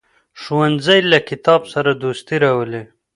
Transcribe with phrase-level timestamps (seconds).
[0.41, 2.83] ښوونځی له کتاب سره دوستي راولي